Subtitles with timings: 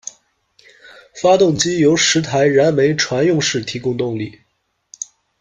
[1.21, 4.39] 发动机由十台燃煤船用式提供动力。